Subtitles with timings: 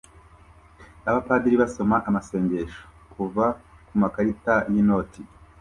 [1.09, 2.81] Abapadiri basoma amasengesho
[3.13, 3.45] kuva
[3.87, 5.21] ku makarita y'inoti